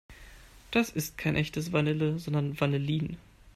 Das 0.71 0.89
ist 0.89 1.19
kein 1.19 1.35
echtes 1.35 1.73
Vanille, 1.73 2.17
sondern 2.17 2.59
Vanillin. 2.59 3.17